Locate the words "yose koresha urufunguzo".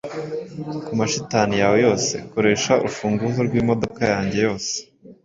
1.85-3.39